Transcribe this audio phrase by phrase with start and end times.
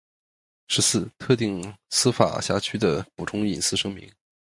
[0.67, 4.11] 十四、特定司法辖区的补充隐私声明